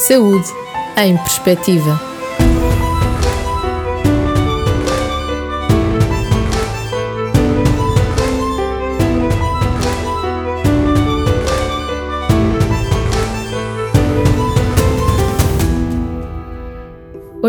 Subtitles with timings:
[0.00, 0.48] Saúde
[0.96, 2.09] em Perspectiva.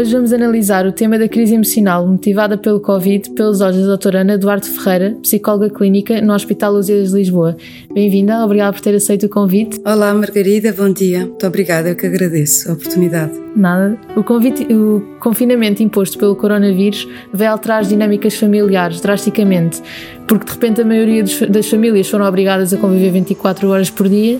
[0.01, 4.21] Hoje vamos analisar o tema da crise emocional motivada pelo Covid pelos olhos da doutora
[4.21, 7.55] Ana Duarte Ferreira, psicóloga clínica no Hospital Lusíadas de Lisboa.
[7.93, 9.79] Bem-vinda, obrigada por ter aceito o convite.
[9.85, 11.27] Olá Margarida, bom dia.
[11.27, 13.39] Muito obrigada, eu que agradeço a oportunidade.
[13.55, 13.95] Nada.
[14.15, 19.83] O, convite, o confinamento imposto pelo coronavírus veio alterar as dinâmicas familiares drasticamente,
[20.31, 24.39] porque de repente a maioria das famílias foram obrigadas a conviver 24 horas por dia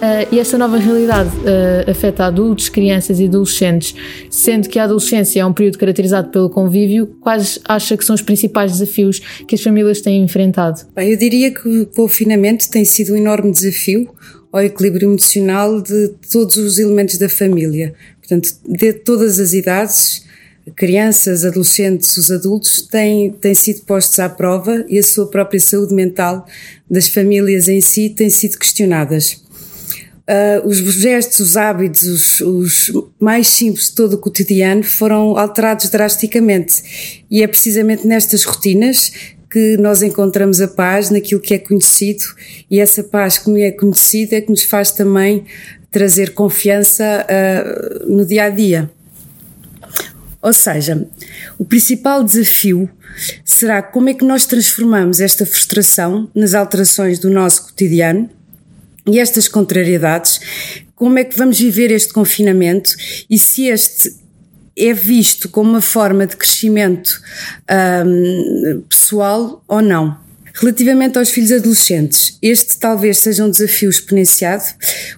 [0.00, 3.94] Uh, e esta nova realidade uh, afeta adultos, crianças e adolescentes,
[4.30, 8.22] sendo que a adolescência é um período caracterizado pelo convívio, quais acha que são os
[8.22, 10.86] principais desafios que as famílias têm enfrentado?
[10.96, 14.08] Bem, eu diria que o confinamento tem sido um enorme desafio
[14.50, 17.92] ao equilíbrio emocional de todos os elementos da família.
[18.20, 20.24] Portanto, de todas as idades,
[20.76, 25.94] crianças, adolescentes, os adultos, têm, têm sido postos à prova e a sua própria saúde
[25.94, 26.46] mental
[26.90, 29.42] das famílias em si tem sido questionadas.
[30.30, 35.88] Uh, os gestos, os hábitos, os, os, mais simples de todo o cotidiano foram alterados
[35.88, 37.24] drasticamente.
[37.28, 39.10] E é precisamente nestas rotinas
[39.50, 42.22] que nós encontramos a paz naquilo que é conhecido,
[42.70, 45.44] e essa paz que me é conhecida é que nos faz também
[45.90, 48.88] trazer confiança uh, no dia a dia.
[50.42, 51.06] Ou seja,
[51.58, 52.88] o principal desafio
[53.44, 58.30] será como é que nós transformamos esta frustração nas alterações do nosso cotidiano
[59.06, 60.40] e estas contrariedades,
[60.94, 62.94] como é que vamos viver este confinamento
[63.28, 64.14] e se este
[64.76, 67.20] é visto como uma forma de crescimento
[68.06, 70.18] um, pessoal ou não.
[70.54, 74.64] Relativamente aos filhos adolescentes, este talvez seja um desafio exponenciado,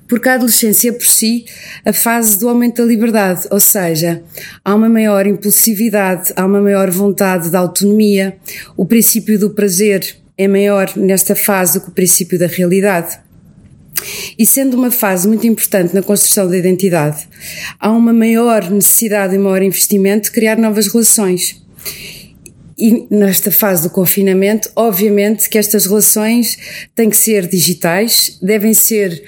[0.06, 1.46] porque a adolescência é por si
[1.84, 4.22] a fase do aumento da liberdade, ou seja,
[4.64, 8.36] há uma maior impulsividade, há uma maior vontade de autonomia,
[8.76, 13.18] o princípio do prazer é maior nesta fase do que o princípio da realidade.
[14.38, 17.28] E sendo uma fase muito importante na construção da identidade,
[17.78, 21.62] há uma maior necessidade e maior investimento de criar novas relações.
[22.84, 26.59] E nesta fase do confinamento, obviamente que estas relações
[26.97, 29.22] têm que ser digitais, devem ser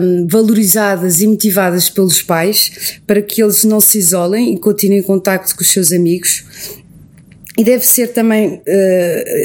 [0.00, 5.02] um, valorizadas e motivadas pelos pais para que eles não se isolem e continuem em
[5.02, 6.44] contacto com os seus amigos
[7.58, 8.62] e deve ser também uh,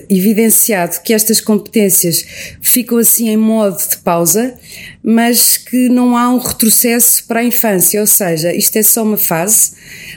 [0.09, 2.25] evidenciado que estas competências
[2.61, 4.53] ficam assim em modo de pausa,
[5.01, 9.17] mas que não há um retrocesso para a infância, ou seja, isto é só uma
[9.17, 9.71] fase,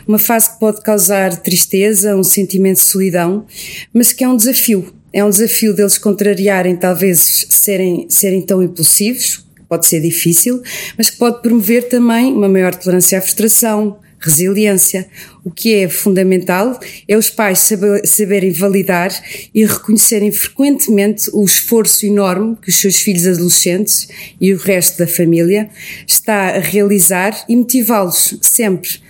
[0.09, 3.47] uma fase que pode causar tristeza, um sentimento de solidão,
[3.93, 4.93] mas que é um desafio.
[5.13, 10.61] É um desafio deles contrariarem, talvez serem, serem tão impulsivos, pode ser difícil,
[10.99, 15.07] mas que pode promover também uma maior tolerância à frustração, resiliência.
[15.45, 19.11] O que é fundamental é os pais saber, saberem validar
[19.55, 24.09] e reconhecerem frequentemente o esforço enorme que os seus filhos adolescentes
[24.41, 25.69] e o resto da família
[26.07, 29.04] está a realizar e motivá-los sempre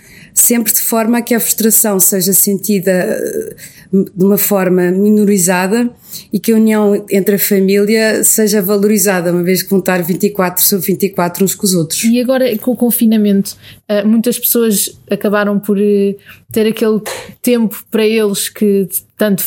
[0.45, 3.55] sempre de forma a que a frustração seja sentida eh,
[3.91, 5.89] de uma forma minorizada
[6.31, 10.63] e que a união entre a família seja valorizada, uma vez que vão estar 24
[10.63, 12.03] sobre 24 uns com os outros.
[12.03, 13.55] E agora, com o confinamento,
[13.87, 16.15] eh, muitas pessoas acabaram por eh,
[16.51, 17.01] ter aquele
[17.41, 19.43] tempo para eles que tanto,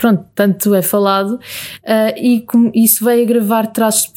[0.00, 1.40] pronto, tanto é falado,
[2.16, 2.44] e
[2.74, 4.12] isso vai agravar traços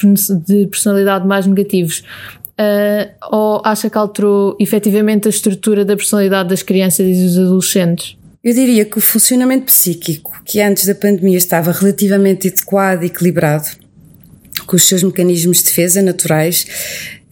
[0.46, 2.04] de personalidade mais negativos.
[2.58, 8.18] Uh, ou acha que alterou efetivamente a estrutura da personalidade das crianças e dos adolescentes?
[8.42, 13.68] Eu diria que o funcionamento psíquico, que antes da pandemia estava relativamente adequado e equilibrado,
[14.66, 16.66] com os seus mecanismos de defesa naturais,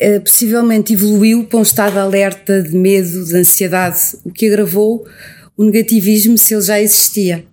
[0.02, 5.08] uh, possivelmente evoluiu para um estado de alerta, de medo, de ansiedade, o que agravou
[5.56, 7.46] o negativismo se ele já existia.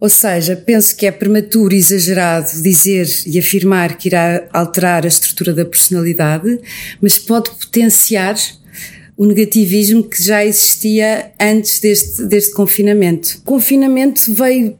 [0.00, 5.08] Ou seja, penso que é prematuro e exagerado dizer e afirmar que irá alterar a
[5.08, 6.58] estrutura da personalidade,
[7.02, 8.34] mas pode potenciar
[9.14, 13.36] o negativismo que já existia antes deste, deste confinamento.
[13.40, 14.78] O confinamento veio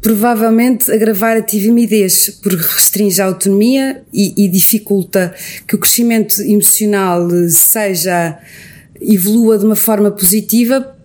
[0.00, 5.34] provavelmente agravar a timidez, porque restringe a autonomia e, e dificulta
[5.68, 8.38] que o crescimento emocional seja
[8.98, 10.96] evolua de uma forma positiva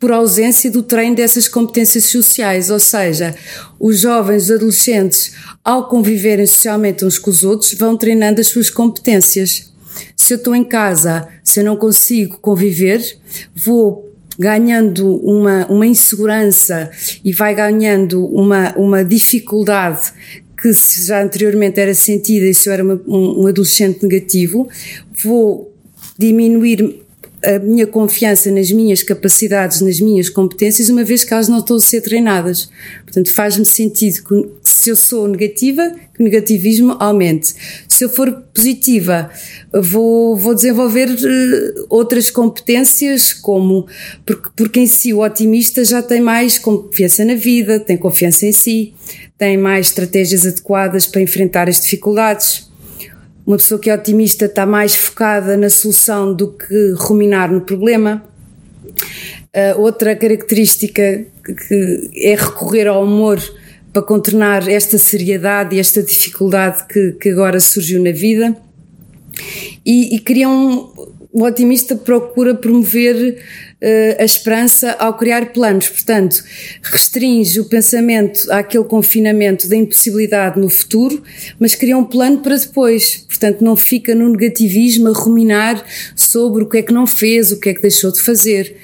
[0.00, 3.36] por ausência do treino dessas competências sociais, ou seja,
[3.78, 8.70] os jovens, os adolescentes, ao conviverem socialmente uns com os outros, vão treinando as suas
[8.70, 9.70] competências.
[10.16, 13.18] Se eu estou em casa, se eu não consigo conviver,
[13.54, 16.90] vou ganhando uma, uma insegurança
[17.22, 20.12] e vai ganhando uma, uma dificuldade
[20.56, 24.66] que já anteriormente era sentida e se eu era uma, um, um adolescente negativo,
[25.22, 25.74] vou
[26.18, 27.02] diminuir
[27.44, 31.76] a minha confiança nas minhas capacidades, nas minhas competências, uma vez que elas não estão
[31.76, 32.70] a ser treinadas.
[33.04, 37.54] Portanto, faz-me sentido que se eu sou negativa, que o negativismo aumente.
[37.88, 39.30] Se eu for positiva,
[39.72, 43.86] vou, vou desenvolver uh, outras competências, como,
[44.26, 48.52] porque, porque em si o otimista já tem mais confiança na vida, tem confiança em
[48.52, 48.94] si,
[49.38, 52.69] tem mais estratégias adequadas para enfrentar as dificuldades
[53.46, 58.22] uma pessoa que é otimista está mais focada na solução do que ruminar no problema.
[59.54, 63.40] Uh, outra característica que é recorrer ao humor
[63.92, 68.56] para contornar esta seriedade e esta dificuldade que, que agora surgiu na vida.
[69.84, 70.92] E, e criam,
[71.32, 73.42] o otimista procura promover
[74.18, 75.88] a esperança ao criar planos.
[75.88, 76.42] Portanto,
[76.82, 81.22] restringe o pensamento àquele confinamento da impossibilidade no futuro,
[81.58, 83.24] mas cria um plano para depois.
[83.26, 85.82] Portanto, não fica no negativismo a ruminar
[86.14, 88.76] sobre o que é que não fez, o que é que deixou de fazer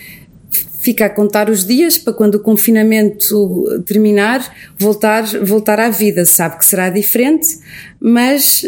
[0.86, 6.24] fica a contar os dias para quando o confinamento terminar, voltar, voltar à vida.
[6.24, 7.58] Sabe que será diferente,
[7.98, 8.64] mas,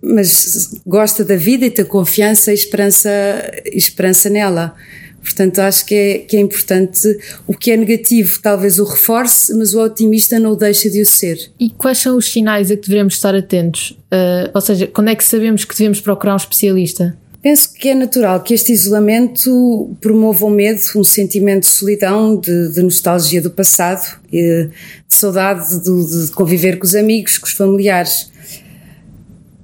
[0.00, 3.10] mas gosta da vida e tem confiança e esperança,
[3.72, 4.76] esperança nela.
[5.26, 7.18] Portanto, acho que é, que é importante.
[7.48, 11.06] O que é negativo, talvez o reforce, mas o otimista não o deixa de o
[11.06, 11.50] ser.
[11.58, 13.90] E quais são os sinais a que devemos estar atentos?
[13.90, 17.18] Uh, ou seja, quando é que sabemos que devemos procurar um especialista?
[17.42, 22.72] Penso que é natural que este isolamento promova o medo, um sentimento de solidão, de,
[22.72, 24.70] de nostalgia do passado, de
[25.08, 28.30] saudade de, de conviver com os amigos, com os familiares.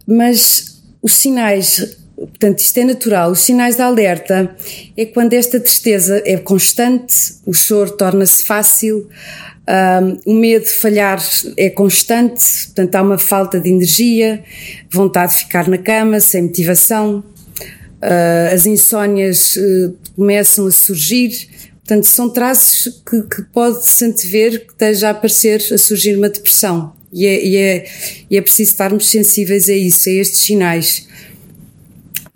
[0.04, 3.30] Mas os sinais Portanto, isto é natural.
[3.30, 4.54] Os sinais de alerta
[4.96, 9.08] é quando esta tristeza é constante, o choro torna-se fácil,
[9.68, 11.22] um, o medo de falhar
[11.56, 14.42] é constante, portanto, há uma falta de energia,
[14.90, 17.22] vontade de ficar na cama, sem motivação,
[18.02, 21.48] uh, as insónias uh, começam a surgir.
[21.78, 26.92] Portanto, são traços que, que pode-se antever que esteja a aparecer, a surgir uma depressão.
[27.12, 27.86] E é, e, é,
[28.30, 31.06] e é preciso estarmos sensíveis a isso, a estes sinais.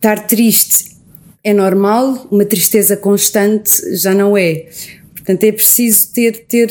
[0.06, 0.92] Estar triste
[1.42, 4.68] é normal, uma tristeza constante já não é.
[5.12, 6.70] Portanto, é preciso ter, ter,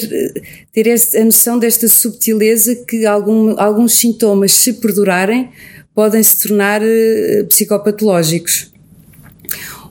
[0.72, 5.50] ter a noção desta subtileza que algum, alguns sintomas, se perdurarem,
[5.94, 8.72] podem se tornar uh, psicopatológicos.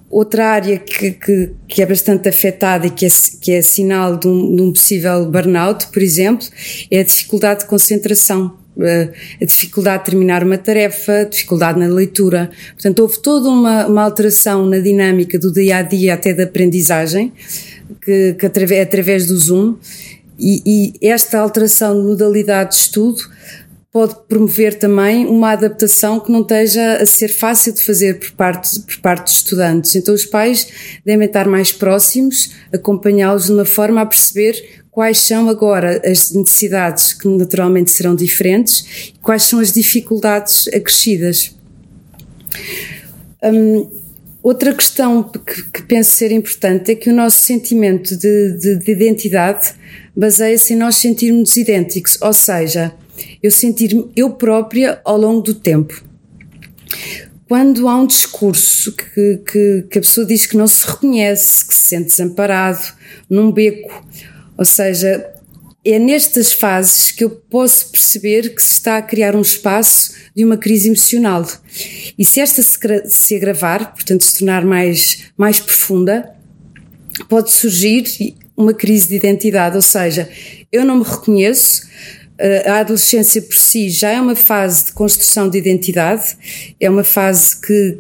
[0.08, 3.08] Outra área que, que, que, é bastante afetada e que é,
[3.42, 6.48] que é sinal de um, de um possível burnout, por exemplo,
[6.90, 12.50] é a dificuldade de concentração a dificuldade de terminar uma tarefa, dificuldade na leitura.
[12.72, 17.32] Portanto, houve toda uma, uma alteração na dinâmica do dia a dia, até da aprendizagem,
[18.00, 19.76] que, que através, através do Zoom,
[20.38, 23.22] e, e, esta alteração de modalidade de estudo
[23.92, 28.80] pode promover também uma adaptação que não esteja a ser fácil de fazer por parte,
[28.80, 29.94] por parte dos estudantes.
[29.94, 30.66] Então, os pais
[31.06, 37.12] devem estar mais próximos, acompanhá-los de uma forma a perceber quais são agora as necessidades
[37.12, 41.52] que naturalmente serão diferentes e quais são as dificuldades acrescidas.
[43.42, 43.90] Um,
[44.40, 48.92] outra questão que, que, penso ser importante é que o nosso sentimento de, de, de
[48.92, 49.74] identidade
[50.16, 52.94] baseia-se em nós sentirmos idênticos, ou seja,
[53.42, 56.04] eu sentir-me eu própria ao longo do tempo.
[57.48, 61.74] Quando há um discurso que, que, que a pessoa diz que não se reconhece, que
[61.74, 62.94] se sente desamparado,
[63.28, 64.04] num beco,
[64.56, 65.34] ou seja,
[65.84, 70.44] é nestas fases que eu posso perceber que se está a criar um espaço de
[70.44, 71.46] uma crise emocional.
[72.18, 76.34] E se esta se agravar, portanto se tornar mais, mais profunda,
[77.28, 80.28] pode surgir uma crise de identidade, ou seja,
[80.72, 81.86] eu não me reconheço,
[82.38, 86.36] eh, a adolescência por si já é uma fase de construção de identidade,
[86.80, 87.98] é uma fase que,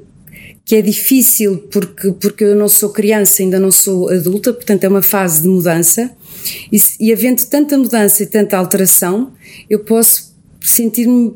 [0.64, 4.88] que é difícil porque, porque eu não sou criança, ainda não sou adulta, portanto é
[4.88, 6.10] uma fase de mudança.
[6.72, 9.32] E, e havendo tanta mudança e tanta alteração,
[9.68, 11.34] eu posso sentir-me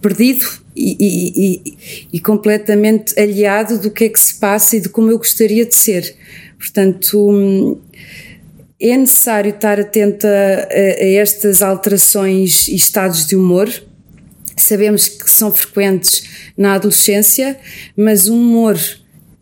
[0.00, 4.88] perdido e, e, e, e, completamente aliado do que é que se passa e de
[4.88, 6.14] como eu gostaria de ser.
[6.58, 7.80] Portanto, hum,
[8.80, 13.70] é necessário estar atenta a, a estas alterações e estados de humor.
[14.56, 16.24] Sabemos que são frequentes
[16.56, 17.58] na adolescência,
[17.96, 18.78] mas o humor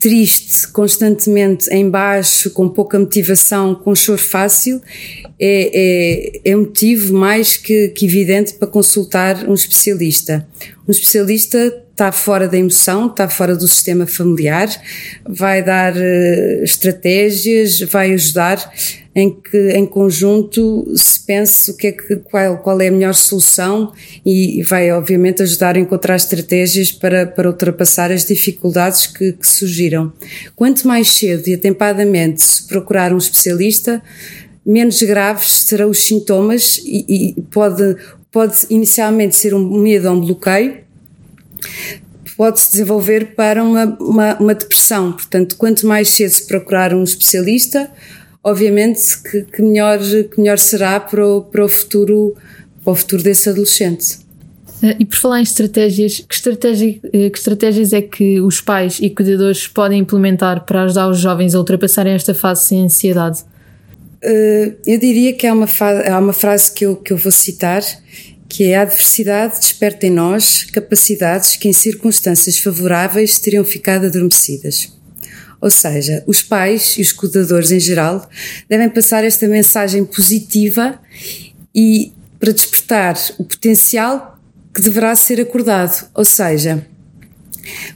[0.04, 4.82] triste, constantemente em baixo, com pouca motivação, com choro fácil,
[5.40, 10.46] é, é, é motivo mais que, que evidente para consultar um especialista.
[10.86, 14.68] Um especialista está fora da emoção, está fora do sistema familiar,
[15.26, 18.58] vai dar uh, estratégias, vai ajudar
[19.14, 23.14] em que em conjunto se pense o que é que, qual, qual é a melhor
[23.14, 23.92] solução
[24.26, 30.12] e, vai obviamente ajudar a encontrar estratégias para, para ultrapassar as dificuldades que, que surgiram.
[30.56, 34.02] Quanto mais cedo e atempadamente se procurar um especialista,
[34.66, 37.96] menos graves serão os sintomas e, e pode,
[38.32, 40.78] pode inicialmente ser um medo ou um bloqueio,
[42.36, 45.12] pode-se desenvolver para uma, uma, uma, depressão.
[45.12, 47.90] Portanto, quanto mais cedo se procurar um especialista,
[48.44, 52.36] obviamente que, que, melhor, que melhor será para o, para, o futuro,
[52.84, 54.18] para o futuro desse adolescente.
[54.82, 58.98] Eh, e por falar em estratégias, que, estratégia, eh, que estratégias é que os pais
[59.00, 63.40] e cuidadores podem implementar para ajudar os jovens a ultrapassarem esta fase sem ansiedade?
[64.22, 65.66] Uh, eu diria que há uma,
[66.10, 67.82] há uma frase que eu, que eu vou citar,
[68.48, 74.93] que é a adversidade desperta em nós capacidades que em circunstâncias favoráveis teriam ficado adormecidas.
[75.64, 78.28] Ou seja, os pais e os cuidadores em geral
[78.68, 81.00] devem passar esta mensagem positiva
[81.74, 84.38] e para despertar o potencial
[84.74, 86.06] que deverá ser acordado.
[86.12, 86.86] Ou seja,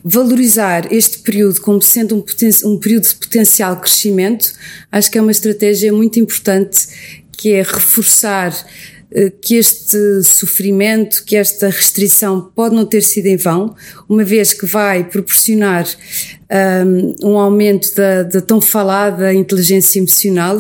[0.03, 2.25] valorizar este período como sendo um,
[2.71, 4.51] um período de potencial crescimento,
[4.91, 6.89] acho que é uma estratégia muito importante
[7.33, 8.51] que é reforçar
[9.41, 13.75] que este sofrimento, que esta restrição pode não ter sido em vão,
[14.09, 15.87] uma vez que vai proporcionar
[16.85, 20.59] um, um aumento da, da, tão falada inteligência emocional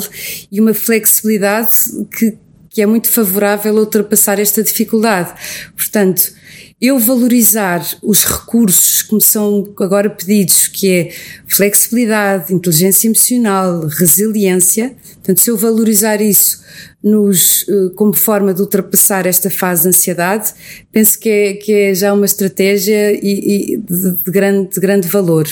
[0.50, 1.74] e uma flexibilidade
[2.16, 2.38] que,
[2.70, 5.32] que é muito favorável a ultrapassar esta dificuldade.
[5.76, 6.32] Portanto,
[6.80, 11.12] eu valorizar os recursos que me são agora pedidos, que é
[11.46, 16.62] flexibilidade, inteligência emocional, resiliência, portanto, se eu valorizar isso
[17.02, 20.54] nos, eh, como forma de ultrapassar esta fase de ansiedade,
[20.92, 25.08] penso que é, que é já uma estratégia e, e de, de, grande, de grande
[25.08, 25.48] valor.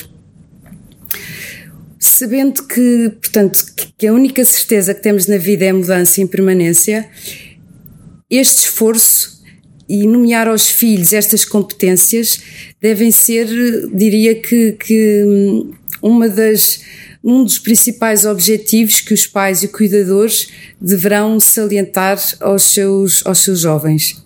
[1.98, 3.64] Sabendo que, portanto,
[3.98, 7.08] que a única certeza que temos na vida é a mudança e impermanência,
[8.30, 9.35] este esforço
[9.88, 12.40] e nomear aos filhos estas competências
[12.80, 13.46] devem ser,
[13.92, 16.80] diria que, que hum, uma das
[17.22, 20.48] um dos principais objetivos que os pais e cuidadores
[20.80, 24.24] deverão salientar aos seus, aos seus jovens.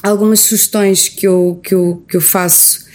[0.00, 2.86] Algumas sugestões que eu, que eu, que eu faço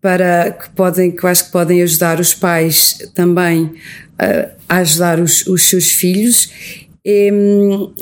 [0.00, 3.74] para que podem, que eu acho que podem ajudar os pais também
[4.16, 7.30] a, a ajudar os, os seus filhos é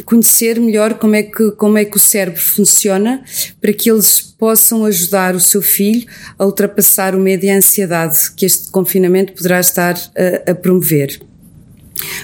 [0.05, 3.23] conhecer melhor como é, que, como é que o cérebro funciona
[3.61, 6.05] para que eles possam ajudar o seu filho
[6.37, 11.21] a ultrapassar o medo e a ansiedade que este confinamento poderá estar a, a promover.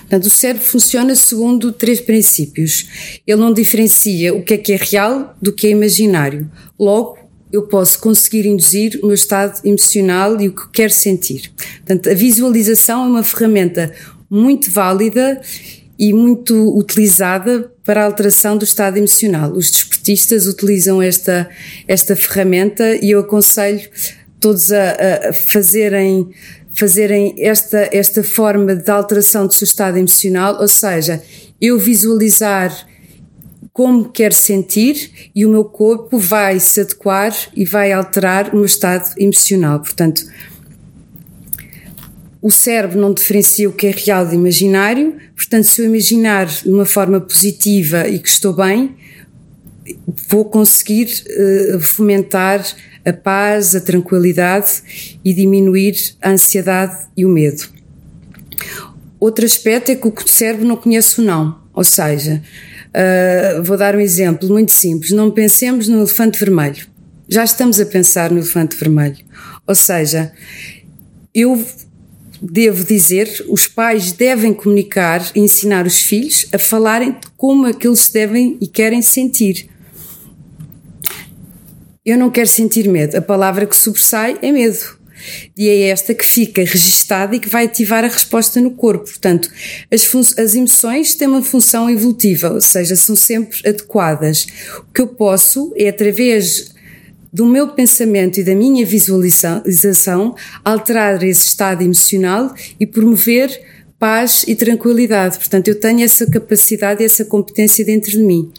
[0.00, 3.20] Portanto, o cérebro funciona segundo três princípios.
[3.24, 6.50] Ele não diferencia o que é que é real do que é imaginário.
[6.78, 7.16] Logo,
[7.52, 11.52] eu posso conseguir induzir o meu estado emocional e o que quero sentir.
[11.76, 13.94] Portanto, a visualização é uma ferramenta
[14.28, 15.40] muito válida
[15.98, 19.52] e muito utilizada para a alteração do estado emocional.
[19.52, 21.48] Os desportistas utilizam esta,
[21.86, 23.88] esta ferramenta e eu aconselho
[24.40, 26.28] todos a, a fazerem,
[26.72, 31.22] fazerem esta, esta forma de alteração do seu estado emocional, ou seja,
[31.60, 32.86] eu visualizar
[33.72, 38.66] como quero sentir e o meu corpo vai se adequar e vai alterar o meu
[38.66, 39.80] estado emocional.
[39.80, 40.22] Portanto,
[42.42, 46.68] o cérebro não diferencia o que é real de imaginário, portanto, se eu imaginar de
[46.68, 48.96] uma forma positiva e que estou bem,
[50.28, 52.66] vou conseguir uh, fomentar
[53.04, 57.62] a paz, a tranquilidade e diminuir a ansiedade e o medo.
[59.20, 62.42] Outro aspecto é que o cérebro não conhece o não, ou seja,
[62.88, 66.88] uh, vou dar um exemplo muito simples: não pensemos no elefante vermelho.
[67.28, 69.24] Já estamos a pensar no elefante vermelho.
[69.64, 70.32] Ou seja,
[71.32, 71.64] eu
[72.42, 77.86] devo dizer, os pais devem comunicar e ensinar os filhos a falarem como é que
[77.86, 79.70] eles devem e querem sentir.
[82.04, 83.16] Eu não quero sentir medo.
[83.16, 85.00] A palavra que sobressai é medo.
[85.56, 89.04] E é esta que fica registada e que vai ativar a resposta no corpo.
[89.04, 89.48] Portanto,
[89.88, 94.46] as, as emoções têm uma função evolutiva, ou seja, são sempre adequadas.
[94.78, 96.71] O que eu posso é, através
[97.32, 103.58] do meu pensamento e da minha visualização, alterar esse estado emocional e promover
[103.98, 105.38] paz e tranquilidade.
[105.38, 108.52] Portanto, eu tenho essa capacidade e essa competência dentro de mim.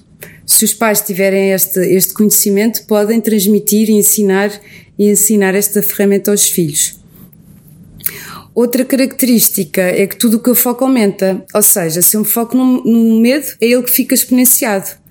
[0.45, 4.51] Se os pais tiverem este, este conhecimento, podem transmitir e ensinar,
[4.97, 6.99] e ensinar esta ferramenta aos filhos.
[8.55, 12.27] Outra característica é que tudo o que eu foco aumenta, ou seja, se eu me
[12.27, 15.02] foco no, no medo, é ele que fica exponenciado.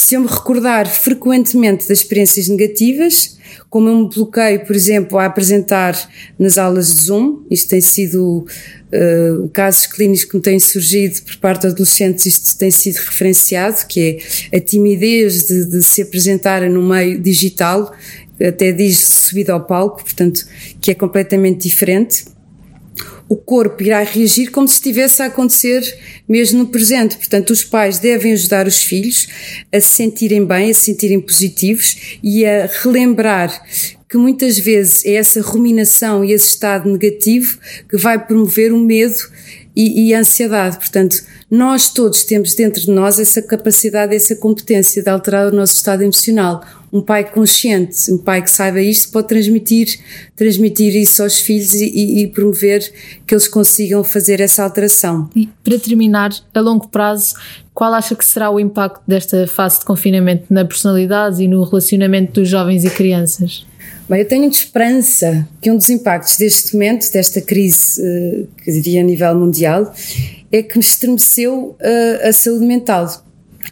[0.00, 3.36] Se eu me recordar frequentemente das experiências negativas,
[3.68, 5.98] como um bloqueio, por exemplo, a apresentar
[6.38, 7.42] nas aulas de Zoom.
[7.50, 12.56] Isto tem sido uh, casos clínicos que me têm surgido por parte de adolescentes, isto
[12.56, 14.20] tem sido referenciado, que
[14.52, 17.92] é a timidez de, de se apresentarem no meio digital,
[18.40, 20.46] até diz subido ao palco, portanto,
[20.80, 22.37] que é completamente diferente
[23.28, 25.82] o corpo irá reagir como se estivesse a acontecer
[26.28, 27.16] mesmo no presente.
[27.16, 29.28] Portanto, os pais devem ajudar os filhos
[29.72, 33.62] a se sentirem bem, a se sentirem positivos e a relembrar
[34.08, 37.58] que muitas vezes é essa ruminação e esse estado negativo
[37.88, 39.18] que vai promover o medo
[39.76, 40.78] e, e a ansiedade.
[40.78, 45.76] Portanto, nós todos temos dentro de nós essa capacidade, essa competência de alterar o nosso
[45.76, 49.98] estado emocional um pai consciente, um pai que saiba isto, pode transmitir,
[50.34, 52.80] transmitir isso aos filhos e, e, promover
[53.26, 55.28] que eles consigam fazer essa alteração.
[55.36, 57.34] E para terminar, a longo prazo,
[57.74, 62.40] qual acha que será o impacto desta fase de confinamento na personalidade e no relacionamento
[62.40, 63.66] dos jovens e crianças?
[64.08, 68.72] Bem, eu tenho de esperança que um dos impactos deste momento, desta crise, eh, que
[68.72, 69.92] diria a nível mundial,
[70.50, 73.06] é que me estremeceu a, eh, a saúde mental.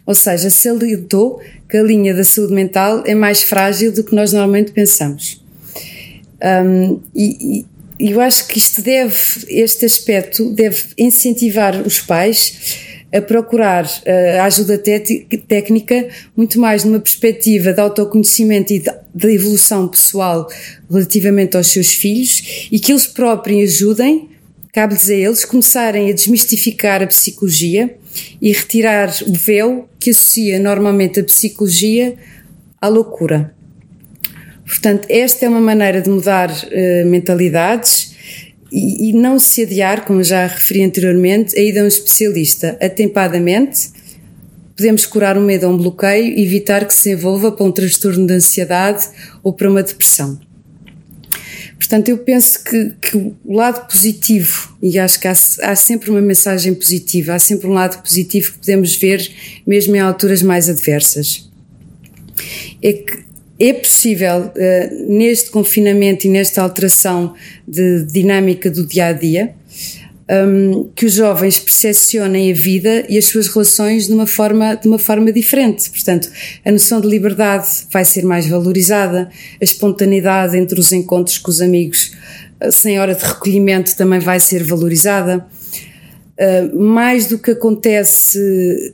[0.05, 4.33] Ou seja, salientou que a linha da saúde mental é mais frágil do que nós
[4.33, 5.41] normalmente pensamos.
[6.41, 7.65] Um, e,
[7.99, 9.15] e eu acho que isto deve,
[9.49, 14.77] este aspecto deve incentivar os pais a procurar uh, a ajuda
[15.47, 20.47] técnica muito mais numa perspectiva de autoconhecimento e de evolução pessoal
[20.89, 24.29] relativamente aos seus filhos e que eles próprios ajudem,
[24.77, 27.97] cabe-lhes a eles, começarem a desmistificar a psicologia
[28.39, 32.15] e retirar o véu que associa normalmente a psicologia
[32.79, 33.55] à loucura.
[34.63, 38.13] Portanto, esta é uma maneira de mudar uh, mentalidades
[38.71, 43.89] e, e, não se adiar, como já referi anteriormente, a ida a um especialista atempadamente.
[44.75, 48.27] Podemos curar o medo a um bloqueio e evitar que se envolva para um transtorno
[48.27, 49.09] de ansiedade
[49.41, 50.39] ou para uma depressão.
[51.77, 56.21] Portanto, eu penso que, que, o lado positivo, e acho que há, há, sempre uma
[56.21, 59.31] mensagem positiva, há sempre um lado positivo que podemos ver
[59.65, 61.49] mesmo em alturas mais adversas.
[62.81, 63.27] É que
[63.59, 67.33] é possível, uh, neste confinamento e nesta alteração
[67.67, 69.55] de dinâmica do dia a dia,
[70.29, 74.87] um, que os jovens percepcionem a vida e as suas relações de uma forma, de
[74.87, 75.89] uma forma diferente.
[75.89, 76.29] Portanto,
[76.65, 81.61] a noção de liberdade vai ser mais valorizada, a espontaneidade entre os encontros com os
[81.61, 82.11] amigos
[82.61, 85.45] uh, sem hora de recolhimento também vai ser valorizada.
[86.39, 88.93] Uh, mais do que acontece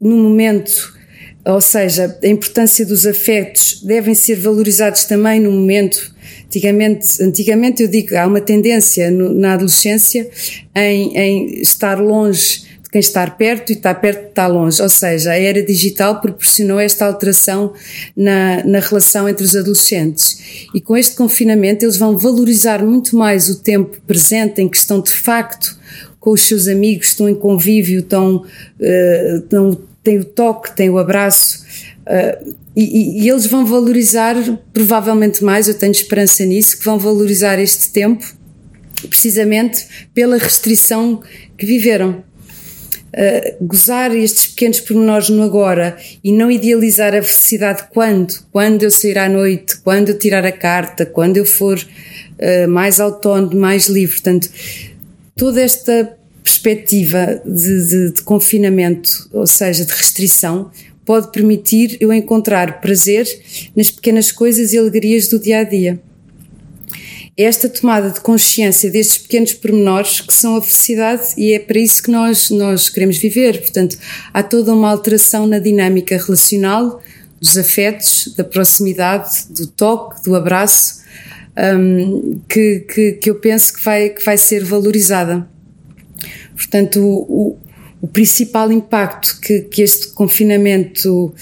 [0.00, 0.94] no momento,
[1.44, 6.13] ou seja, a importância dos afetos devem ser valorizados também no momento
[6.54, 10.30] Antigamente, antigamente eu digo, há uma tendência no, na adolescência
[10.72, 14.80] em, em estar longe de quem está perto e estar perto de estar longe.
[14.80, 17.72] Ou seja, a era digital proporcionou esta alteração
[18.16, 20.68] na, na relação entre os adolescentes.
[20.72, 25.00] E com este confinamento eles vão valorizar muito mais o tempo presente em que estão
[25.00, 25.76] de facto
[26.20, 30.98] com os seus amigos, estão em convívio, estão, uh, estão têm o toque, têm o
[30.98, 31.64] abraço.
[32.06, 34.36] Uh, e, e, eles vão valorizar,
[34.72, 38.24] provavelmente mais, eu tenho esperança nisso, que vão valorizar este tempo
[39.08, 41.22] precisamente pela restrição
[41.56, 42.22] que viveram.
[43.16, 48.34] Uh, gozar estes pequenos pormenores no agora e não idealizar a felicidade quando?
[48.50, 52.98] Quando eu sair à noite, quando eu tirar a carta, quando eu for uh, mais
[52.98, 54.16] autónomo, mais livre.
[54.16, 54.50] Portanto,
[55.36, 60.70] toda esta perspectiva de, de, de confinamento, ou seja, de restrição,
[61.04, 63.26] pode permitir eu encontrar prazer
[63.74, 65.98] nas pequenas coisas e alegrias do dia a dia.
[67.36, 72.02] Esta tomada de consciência destes pequenos pormenores que são a felicidade e é para isso
[72.02, 73.60] que nós, nós queremos viver.
[73.60, 73.98] Portanto,
[74.32, 77.02] há toda uma alteração na dinâmica relacional,
[77.40, 81.02] dos afetos, da proximidade, do toque, do abraço,
[81.56, 85.48] um, que, que, que, eu penso que vai, que vai ser valorizada.
[86.54, 87.56] Portanto, o,
[88.00, 91.34] o principal impacto que, que este confinamento uh,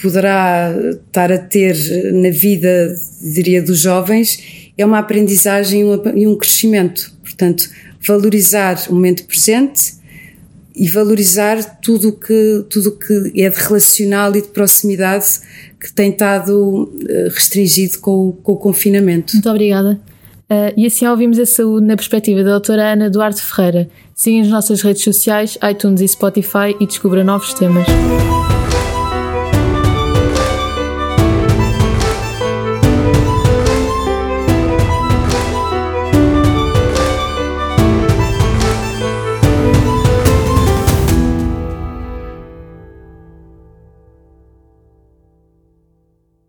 [0.00, 0.74] poderá
[1.06, 1.76] estar a ter
[2.12, 5.82] na vida, diria, dos jovens, é uma aprendizagem
[6.14, 7.12] e um crescimento.
[7.22, 7.70] Portanto,
[8.06, 9.94] valorizar o momento presente
[10.74, 15.26] e valorizar tudo que, tudo que é de relacional e de proximidade
[15.80, 19.32] que tem estado eh, restringido com, com o confinamento.
[19.34, 19.98] Muito obrigada.
[20.48, 23.88] Uh, e assim ouvimos a saúde na perspectiva da doutora Ana Duarte Ferreira.
[24.14, 27.86] Siga as nossas redes sociais, iTunes e Spotify e descubra novos temas.